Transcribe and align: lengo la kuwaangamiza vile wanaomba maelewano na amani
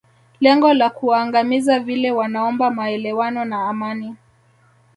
lengo 0.39 0.73
la 0.73 0.89
kuwaangamiza 0.89 1.79
vile 1.79 2.11
wanaomba 2.11 2.71
maelewano 2.71 3.45
na 3.45 3.69
amani 3.69 4.15